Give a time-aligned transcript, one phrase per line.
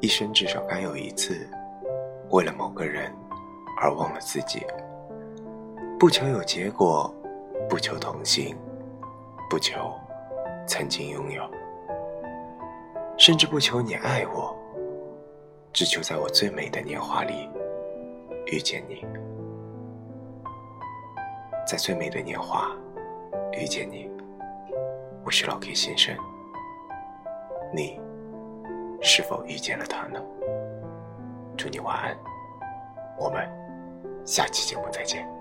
[0.00, 1.48] 一生至少该有一次，
[2.30, 3.10] 为了某个人
[3.78, 4.64] 而忘了自己。
[5.98, 7.12] 不求有结果，
[7.68, 8.54] 不求同行，
[9.48, 9.94] 不求
[10.66, 11.42] 曾经拥有，
[13.16, 14.54] 甚至不求你爱我，
[15.72, 17.48] 只求在我最美的年华里
[18.46, 19.04] 遇见你，
[21.66, 22.70] 在最美的年华
[23.52, 24.10] 遇见你。
[25.24, 26.14] 我是老 K 先生，
[27.74, 27.98] 你
[29.06, 30.20] 是否遇见了他呢？
[31.56, 32.16] 祝你晚安，
[33.16, 33.48] 我们
[34.26, 35.35] 下期节目再见。